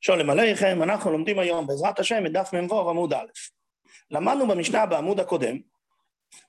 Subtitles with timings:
[0.00, 3.26] שולם עליכם, אנחנו לומדים היום בעזרת השם את דף מ"ו עמוד א'.
[4.10, 5.58] למדנו במשנה בעמוד הקודם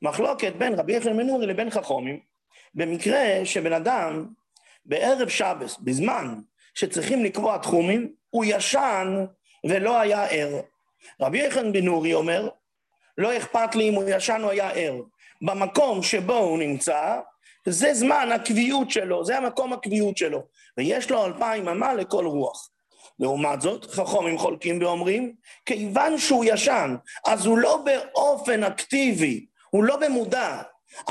[0.02, 2.20] מחלוקת בין רבי יחיא מנורי לבין חכומים,
[2.74, 4.26] במקרה שבן אדם
[4.86, 6.40] בערב שבס, בזמן
[6.74, 9.26] שצריכים לקבוע תחומים, הוא ישן
[9.70, 10.62] ולא היה ער.
[11.22, 12.50] רבי יחיא בן נורי אומר,
[13.18, 14.96] לא אכפת לי אם הוא ישן או היה ער.
[15.42, 17.20] במקום שבו הוא נמצא,
[17.66, 20.44] זה זמן הקביעות שלו, זה המקום הקביעות שלו,
[20.78, 22.71] ויש לו אלפיים אמה לכל רוח.
[23.20, 25.34] לעומת זאת, חכומים חולקים ואומרים,
[25.66, 26.96] כיוון שהוא ישן,
[27.28, 30.62] אז הוא לא באופן אקטיבי, הוא לא במודע,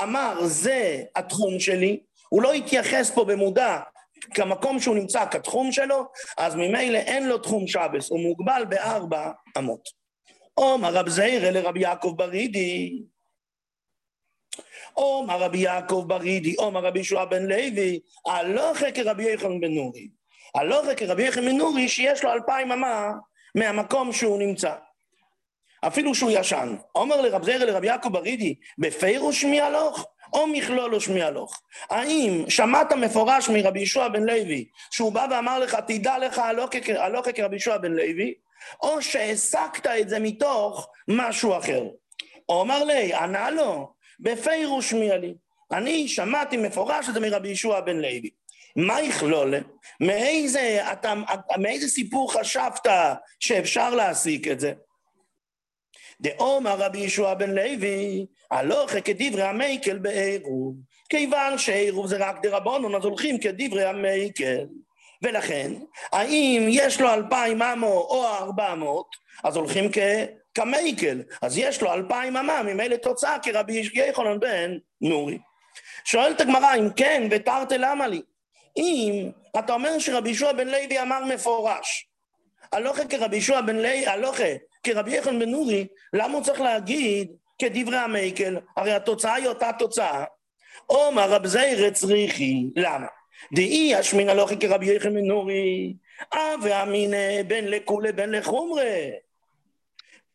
[0.03, 3.80] אמר זה התחום שלי, הוא לא התייחס פה במודע
[4.35, 6.05] כמקום שהוא נמצא כתחום שלו,
[6.39, 9.88] אז ממילא אין לו תחום שבס, הוא מוגבל בארבע אמות.
[10.55, 13.02] עומר רב זעירא לרבי יעקב ברידי,
[14.93, 20.09] עומר רבי יעקב ברידי, עומר רבי ישועה בן לוי, הלוכה כרבי יחנן בן נורי.
[20.54, 23.10] הלוכה כרבי יחנן בן נורי שיש לו אלפיים אמה
[23.54, 24.74] מהמקום שהוא נמצא.
[25.87, 26.76] אפילו שהוא ישן.
[26.92, 30.07] עומר לרב זעירא לרבי יעקב ברידי, בפירוש מי הלוך?
[30.32, 31.62] או מכלול או שמי הלוך.
[31.90, 37.57] האם שמעת מפורש מרבי ישוע בן לוי, שהוא בא ואמר לך, תדע לך הלוקה כרבי
[37.57, 38.35] ישוע בן לוי,
[38.82, 41.82] או שהסקת את זה מתוך משהו אחר.
[42.48, 45.35] אומר לי, ענה לו, בפירוש מי עלי.
[45.73, 48.30] אני שמעתי מפורש את זה מרבי ישוע בן לוי.
[48.77, 49.55] מה יכלול?
[50.01, 51.15] מאיזה, אתה,
[51.59, 52.87] מאיזה סיפור חשבת
[53.41, 54.73] שאפשר להסיק את זה?
[56.21, 60.77] דאומר רבי ישוע בן לוי, הלוכה כדברי המייקל בעירוב.
[61.09, 64.66] כיוון שעירוב זה רק דרבנון, אז הולכים כדברי המייקל.
[65.22, 65.72] ולכן,
[66.12, 69.91] האם יש לו אלפיים אמו או ארבע מאות, אז הולכים.
[70.55, 75.38] כמייקל, אז יש לו אלפיים אמה, ממילא תוצאה כרבי יחנן בן נורי.
[76.05, 78.22] שואלת הגמרא, אם כן, ותרתי למה לי?
[78.76, 82.06] אם אתה אומר שרבי ישוע בן לוי אמר מפורש,
[82.72, 84.44] הלוכה כרבי ישוע בן לוי, הלוכה
[84.82, 88.56] כרבי יחנן בן נורי, למה הוא צריך להגיד כדברי המייקל?
[88.76, 90.25] הרי התוצאה היא אותה תוצאה.
[90.86, 93.06] עומר רב זיירא צריכי, למה?
[93.54, 95.94] דאי אשמין הלוכה כרבי יחנן בן נורי,
[96.34, 99.10] אבי אמינא בין לכולי בין לחומרי.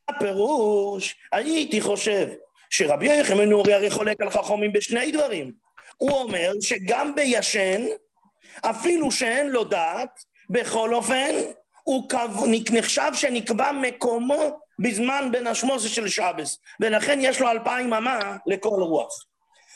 [0.07, 2.27] הפירוש, הייתי חושב
[2.69, 5.51] שרבי יחנן בן נורי הרי חולק על חכמים בשני דברים.
[5.97, 7.81] הוא אומר שגם בישן,
[8.61, 11.35] אפילו שאין לו דעת, בכל אופן,
[11.83, 12.07] הוא
[12.71, 19.25] נחשב שנקבע מקומו בזמן בין השמוסה של שבס, ולכן יש לו אלפיים אמה לכל רוח.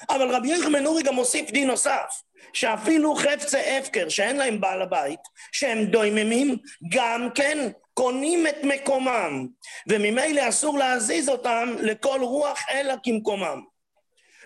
[0.10, 2.22] אבל רבי יחיא מנורי גם מוסיף דין נוסף,
[2.54, 5.20] שאפילו חפצי הפקר שאין להם בעל הבית,
[5.52, 6.58] שהם דויממים,
[6.90, 9.48] גם כן קונים את מקומם,
[9.88, 13.62] וממילא אסור להזיז אותם לכל רוח אלא כמקומם.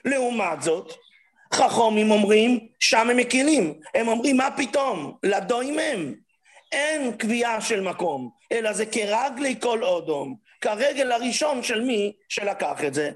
[0.05, 0.94] לעומת זאת,
[1.53, 3.74] חכומים אומרים, שם הם מקילים.
[3.96, 5.18] הם אומרים, מה פתאום?
[5.24, 6.14] לדוימם.
[6.72, 12.94] אין קביעה של מקום, אלא זה כרגלי כל אודום, כרגל הראשון של מי שלקח את
[12.94, 13.12] זה.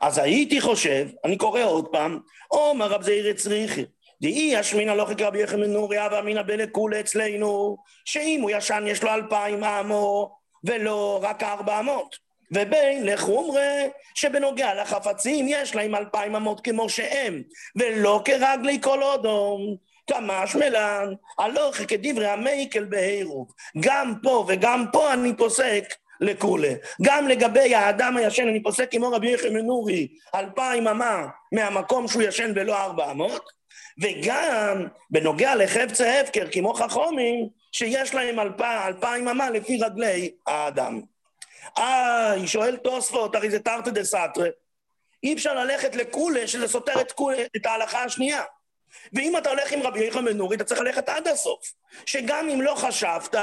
[0.00, 2.18] אז הייתי חושב, אני קורא עוד פעם,
[2.48, 3.84] עומר רב זעיר צריכי,
[4.22, 9.10] דאי אשמינא לא חקרא רבי יחיא מנוריה ואמינא בלכולה אצלנו, שאם הוא ישן יש לו
[9.10, 12.29] אלפיים אמו, ולא רק ארבע אמות.
[12.52, 13.72] ובין לחומרה
[14.14, 17.42] שבנוגע לחפצים יש להם אלפיים אמות כמו שהם,
[17.76, 19.76] ולא כרגלי כל אודום.
[20.06, 23.52] תמש מלן, הלוך כדברי המייקל בהירוב.
[23.80, 25.84] גם פה וגם פה אני פוסק
[26.20, 26.74] לכולי.
[27.02, 32.52] גם לגבי האדם הישן אני פוסק כמו רבי יחיא מנורי, אלפיים אמה מהמקום שהוא ישן
[32.54, 33.44] ולא ארבע אמות,
[34.02, 41.00] וגם בנוגע לחפצי הפקר כמו חכומים, שיש להם אלפיים, אמה לפי רגלי האדם.
[41.78, 44.48] אה, שואל תוספות, הרי זה תרתי דה סתרי.
[45.22, 48.42] אי אפשר ללכת לכולי שזה סותר את, כולה, את ההלכה השנייה.
[49.12, 51.72] ואם אתה הולך עם רבי יחיא בן אתה צריך ללכת עד הסוף.
[52.06, 53.34] שגם אם לא חשבת,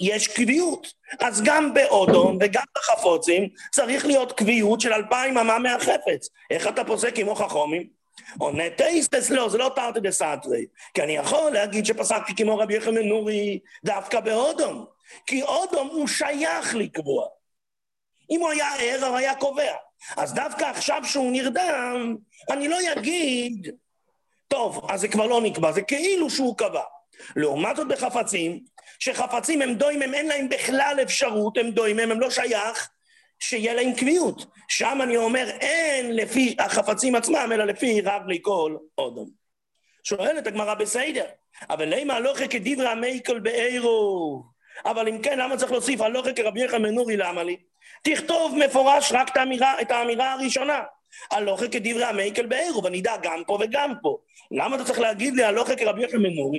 [0.00, 0.92] יש קביעות.
[1.20, 6.28] אז גם באודום וגם בחפוצים צריך להיות קביעות של אלפיים אמה מהחפץ.
[6.50, 7.88] איך אתה פוסק כמו חכומים?
[8.40, 10.66] או נטייסטס, לא, זה לא תרתי דה סתרי.
[10.94, 13.08] כי אני יכול להגיד שפסקתי כמו רבי יחיא בן
[13.84, 14.93] דווקא באודום.
[15.26, 17.26] כי אודום הוא שייך לקבוע.
[18.30, 19.72] אם הוא היה ער, הוא היה קובע.
[20.16, 22.16] אז דווקא עכשיו שהוא נרדם,
[22.50, 23.70] אני לא אגיד
[24.48, 26.82] טוב, אז זה כבר לא נקבע, זה כאילו שהוא קבע.
[27.36, 28.64] לעומת זאת בחפצים,
[28.98, 32.90] שחפצים הם דוימם, אין להם בכלל אפשרות, הם דוימם, הם לא שייך,
[33.38, 34.46] שיהיה להם קביעות.
[34.68, 39.30] שם אני אומר, אין לפי החפצים עצמם, אלא לפי רגלי כל אודום.
[40.04, 41.24] שואלת הגמרא בסדר,
[41.70, 44.53] אבל למה הלוכה כדברי המייקל בעירו?
[44.84, 47.56] אבל אם כן, למה צריך להוסיף הלוכה כרבי יחיא מנורי, למה לי?
[48.02, 50.82] תכתוב מפורש רק את האמירה, את האמירה הראשונה.
[51.30, 54.18] הלוכה כדברי המייקל בעירוב, אני אדע גם פה וגם פה.
[54.50, 56.58] למה אתה צריך להגיד לי הלוכה כרבי יחיא מנורי?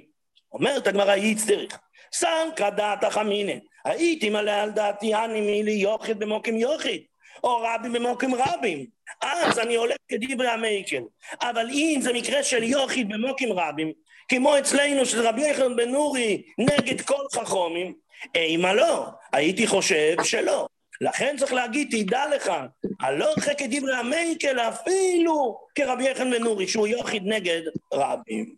[0.53, 1.79] אומרת הגמרא איץ דרך.
[2.13, 3.53] סנקא דעתא חמינא,
[3.85, 6.97] הייתי מלא על דעתי אני מילי יוכד במוקים יוכד,
[7.45, 8.85] או רבי במוקים רבים.
[9.21, 11.01] אז אני הולך כדברי המייקל.
[11.41, 13.91] אבל אם זה מקרה של יוכיד במוקים רבים,
[14.27, 17.93] כמו אצלנו של רבי יחנן בן נורי נגד כל חכומים,
[18.35, 20.67] אימה לא, הייתי חושב שלא.
[21.01, 22.51] לכן צריך להגיד, תדע לך,
[22.99, 27.61] הלא הרחק כדברי המייקל אפילו כרבי יחנן בן נורי, שהוא יוכיד נגד
[27.93, 28.55] רבים.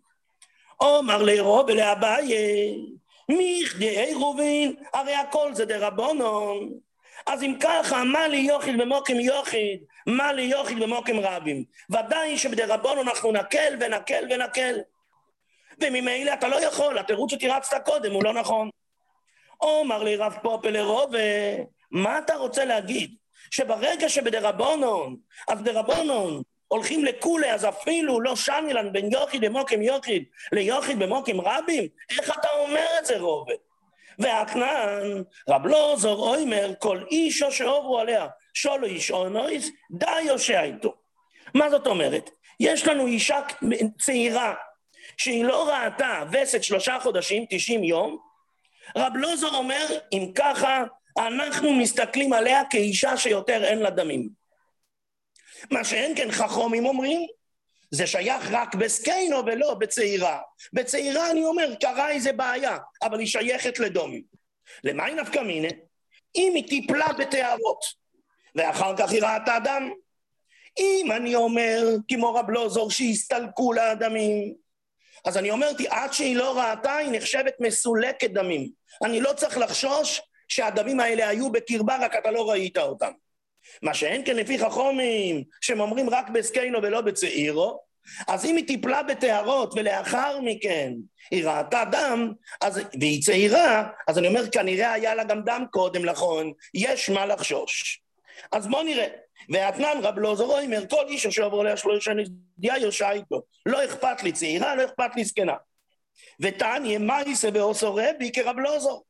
[0.78, 2.28] עומר לרוב ולאביי,
[3.30, 6.70] מכדי רובין, הרי הכל זה דרבונון.
[7.26, 11.64] אז אם ככה, מה לי יוחיד במוקים יוחיד, מה לי יוחיד במוקים רבים.
[11.90, 14.80] ודאי שבדרבונון אנחנו נקל ונקל ונקל.
[15.82, 18.70] וממילא אתה לא יכול, התירוץ שתירצת קודם הוא לא נכון.
[19.62, 21.18] אומר לי רב פופל לרובה,
[21.92, 23.16] מה אתה רוצה להגיד?
[23.52, 25.16] שברגע שבדרבונון,
[25.48, 31.88] אז דרבונון הולכים לכולי, אז אפילו לא שנילן בין יוחיד במוקים יוחיד ליוחיד במוקים רבים?
[32.10, 33.54] איך אתה אומר את זה רובה?
[34.20, 40.94] והכנען, רב לוזור אוימר, כל אישו שעוברו עליה שולו איש אונויס, די יושע איתו.
[41.54, 42.30] מה זאת אומרת?
[42.60, 43.40] יש לנו אישה
[44.00, 44.54] צעירה
[45.18, 48.18] שהיא לא ראתה וסת שלושה חודשים, תשעים יום,
[48.98, 50.84] רב לוזור אומר, אם ככה,
[51.18, 54.30] אנחנו מסתכלים עליה כאישה שיותר אין לה דמים.
[55.72, 57.28] מה שאין כן חכומים אומרים,
[57.92, 60.40] זה שייך רק בסקיינו ולא בצעירה.
[60.74, 64.24] בצעירה אני אומר, קרה איזה בעיה, אבל היא שייכת לדומים.
[64.84, 65.70] למה נפקא מיני?
[66.36, 67.80] אם היא טיפלה בטהרות,
[68.56, 69.90] ואחר כך היא ראתה דם.
[70.80, 74.54] אם אני אומר, כמו רב לוזור, שהסתלקו לה הדמים,
[75.26, 78.70] אז אני אומרתי, עד שהיא לא ראתה, היא נחשבת מסולקת דמים.
[79.06, 83.12] אני לא צריך לחשוש שהדמים האלה היו בקרבה, רק אתה לא ראית אותם.
[83.82, 87.80] מה שאין כן לפי חכומים, שהם אומרים רק בסקיינו ולא בצעירו,
[88.28, 90.94] אז אם היא טיפלה בטהרות ולאחר מכן
[91.32, 92.32] היא ראתה דם,
[92.62, 97.26] אז, והיא צעירה, אז אני אומר, כנראה היה לה גם דם קודם לכן, יש מה
[97.26, 98.02] לחשוש.
[98.52, 99.08] אז בואו נראה.
[99.50, 102.26] ואתנן רב לוזור אומר, כל איש אשר עבור עליה שלוש שנים,
[102.58, 103.42] דיה יושע איתו.
[103.66, 105.56] לא אכפת לי צעירה, לא אכפת לי זקנה.
[106.40, 109.04] ותניא מייסה ועושו רבי כרב לוזור.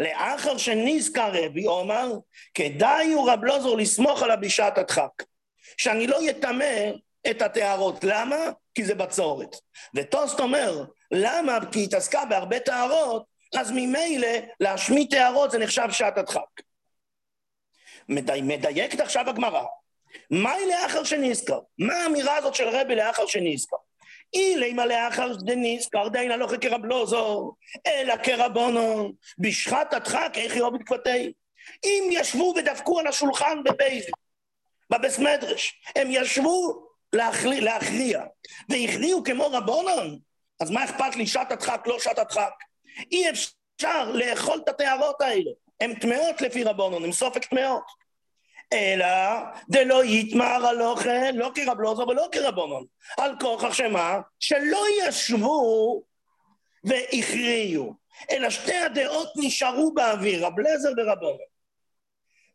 [0.00, 2.12] לאחר שנזכר רבי, הוא אמר,
[2.54, 5.22] כדאי הוא רב לוזור לסמוך עליו בשעת הדחק.
[5.76, 6.90] שאני לא יטמא
[7.30, 8.04] את הטהרות.
[8.04, 8.36] למה?
[8.74, 9.56] כי זה בצורת.
[9.94, 11.58] וטוסט אומר, למה?
[11.72, 13.24] כי היא התעסקה בהרבה טהרות,
[13.56, 14.28] אז ממילא
[14.60, 16.62] להשמיט טהרות זה נחשב שעת הדחק.
[18.08, 19.64] מדי, מדייקת עכשיו הגמרא.
[20.30, 21.60] מהי לאחר שנזכר?
[21.78, 23.76] מה האמירה הזאת של רבי לאחר שנזכר?
[24.34, 27.56] אילימה לאחר דנזכר דין הלוכה כרבלוזור,
[27.86, 29.12] אלא כרבונו,
[30.34, 31.32] איך יאהב כבתי.
[31.84, 34.04] אם ישבו ודפקו על השולחן בבייז,
[34.90, 38.22] בבס מדרש, הם ישבו להכריע, להכריע
[38.68, 40.18] והכריעו כמו רבונון,
[40.60, 42.52] אז מה אכפת לי שעת הדחק, לא שעת הדחק?
[43.12, 45.50] אי אפשר לאכול את הטהרות האלה.
[45.80, 48.01] הן טמאות לפי רבונון, הן סופק טמאות.
[48.72, 49.06] אלא
[49.68, 52.84] דלא יתמר הלוכן, לא כרבלוזו ולא כרבונון.
[53.18, 54.20] על כוכך שמה?
[54.40, 56.02] שלא ישבו
[56.84, 57.94] והכריעו,
[58.30, 61.51] אלא שתי הדעות נשארו באוויר, רב לזר ורבונון.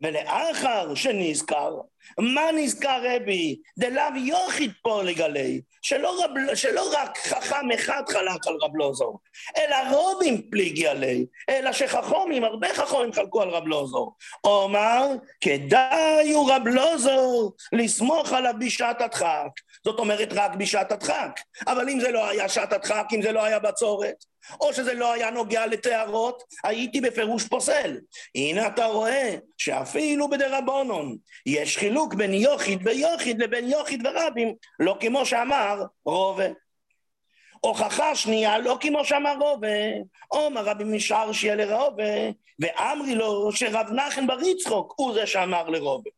[0.02, 1.72] ולאחר שנזכר,
[2.20, 3.56] מה נזכר רבי?
[3.78, 9.20] דלאו יוחיד פה לגלי, שלא, רב, שלא רק חכם אחד חלק על רב לוזור,
[9.58, 14.16] אלא רובים פליגי עלי, אלא שחכומים, הרבה חכומים חלקו על רב לוזור.
[14.44, 15.08] אומר,
[15.42, 19.50] כדאי הוא רב לוזור לסמוך עליו בשעת הדחק.
[19.88, 21.40] זאת אומרת רק בשעת הדחק.
[21.68, 24.26] אבל אם זה לא היה שעת הדחק, אם זה לא היה בצורת,
[24.62, 27.98] או שזה לא היה נוגע לטהרות, הייתי בפירוש פוסל.
[28.36, 35.26] הנה אתה רואה שאפילו בדרבונון יש חילוק בין יוחיד ויוחיד לבין יוחיד ורבים, לא כמו
[35.26, 36.48] שאמר רובה.
[37.60, 39.78] הוכחה שנייה, לא כמו שאמר רובה,
[40.28, 42.14] עומר רבי משאר שיהיה לרובה,
[42.60, 46.17] ואמרי לו שרב נחן בר יצחוק הוא זה שאמר לרובה.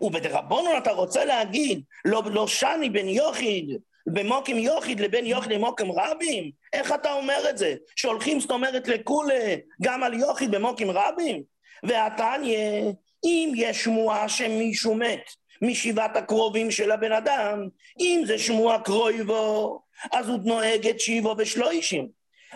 [0.00, 6.50] ובדרבונון אתה רוצה להגיד, לא, לא שני בן יוחיד במוקים יוחיד לבין יוחיד למוקים רבים?
[6.72, 7.74] איך אתה אומר את זה?
[7.96, 11.42] שהולכים זאת אומרת לכולה גם על יוחיד במוקים רבים?
[11.82, 12.82] והתניא,
[13.24, 15.30] אם יש שמועה שמישהו מת
[15.62, 17.68] משבעת הקרובים של הבן אדם,
[18.00, 19.80] אם זה שמועה קרויבו,
[20.12, 22.08] אז הוא נוהג את שיבו ושלושים.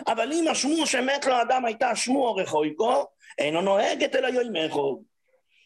[0.07, 3.05] אבל אם השמוע שמת לו אדם הייתה שמוע רחויקו,
[3.37, 5.01] אינו נוהגת אלא יוימכו.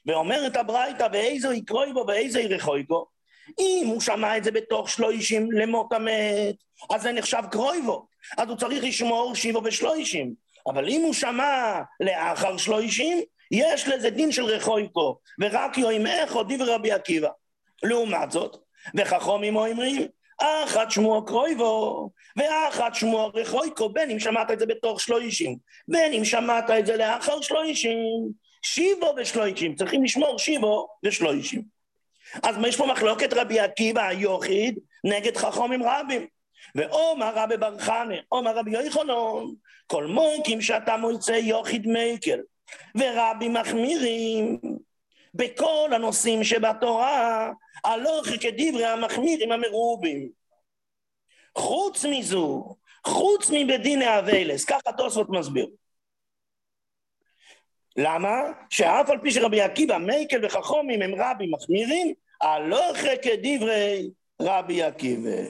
[0.05, 3.05] ואומרת הברייתא, ואיזו יקרוי בו ואיזו ירחויקו,
[3.59, 6.55] אם הוא שמע את זה בתוך שלושים למות המת,
[6.89, 8.07] אז זה נחשב קרויבו,
[8.37, 10.33] אז הוא צריך לשמור שיבו ושלושים.
[10.67, 16.73] אבל אם הוא שמע לאחר שלושים, יש לזה דין של רחויקו, ורק יוימך או דברי
[16.73, 17.29] רבי עקיבא.
[17.83, 18.57] לעומת זאת,
[18.95, 20.07] וחכומים אומרים,
[20.37, 25.57] אחת שמו קרויבו, ואחת שמו רחויקו, בין אם שמעת את זה בתוך שלושים,
[25.87, 27.97] בין אם שמעת את זה לאחר שלושים,
[28.63, 31.63] שיבו ושלושים, צריכים לשמור שיבו ושלושים.
[32.43, 36.27] אז יש פה מחלוקת רבי עקיבא היוחיד נגד חכומים רבים.
[36.75, 39.53] ועומר רבי בר חנה, עומר רבי יוחנן,
[39.87, 42.39] כל מוקים שאתה מוצא יוחיד מייקל,
[42.95, 44.59] ורבי מחמירים,
[45.33, 47.51] בכל הנושאים שבתורה,
[47.83, 50.29] הלוך כדברי המחמירים המרובים.
[51.57, 52.75] חוץ מזו,
[53.07, 55.67] חוץ מבדיני אביילס, ככה תוספות מסביר.
[57.97, 58.41] למה?
[58.69, 64.09] שאף על פי שרבי עקיבא, מייקל וחכומים הם רבי מחמירים, הלוך כדברי
[64.41, 65.41] רבי עקיבא.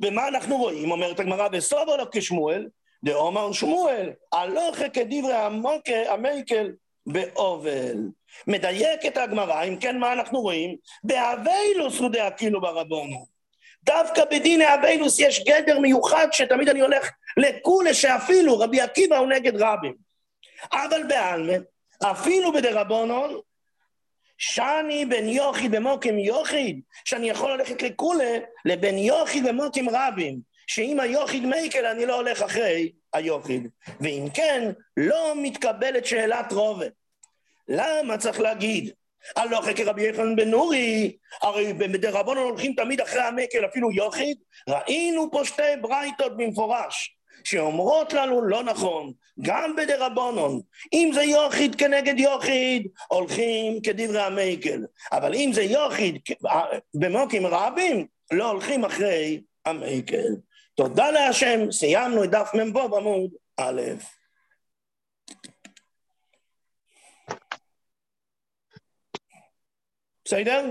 [0.00, 0.90] ומה אנחנו רואים?
[0.90, 2.68] אומרת הגמרא בסובו לא כשמואל,
[3.04, 5.34] דאומר שמואל, הלוך כדברי
[6.08, 6.72] המייקל
[7.06, 7.96] באובל.
[8.46, 10.76] מדייקת הגמרא, אם כן מה אנחנו רואים?
[11.04, 13.26] באביילוס הוא דאקילו ברבונו.
[13.82, 19.62] דווקא בדיני אביילוס יש גדר מיוחד שתמיד אני הולך לכולה שאפילו רבי עקיבא הוא נגד
[19.62, 20.05] רבים.
[20.72, 21.56] אבל בעלמא,
[22.02, 23.40] אפילו בדרבונון,
[24.38, 31.46] שאני בן יוכי במוקים יוחיד, שאני יכול ללכת לכולה לבן יוכי במוקים רבים, שאם היוחיד
[31.46, 33.68] מייקל אני לא הולך אחרי היוחיד.
[34.00, 36.92] ואם כן, לא מתקבלת שאלת רובת.
[37.68, 38.92] למה צריך להגיד?
[39.36, 45.44] הלוך כרבי יחנן בן נורי, הרי בדרבנון הולכים תמיד אחרי המקל, אפילו יוחיד, ראינו פה
[45.44, 49.12] שתי ברייתות במפורש, שאומרות לנו לא נכון,
[49.42, 50.60] גם בדרבנון,
[50.92, 56.18] אם זה יוחיד כנגד יוחיד, הולכים כדברי המקל, אבל אם זה יוחיד
[56.94, 60.28] במוקים רבים, לא הולכים אחרי המקל.
[60.74, 63.82] תודה להשם, סיימנו את דף מ"ו עמוד א'.
[70.24, 70.70] בסדר?